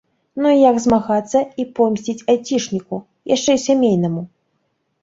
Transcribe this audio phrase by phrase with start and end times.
[0.43, 2.95] Ну як змагацца і помсціць айцішніку,
[3.37, 4.29] яшчэ і сямейнаму?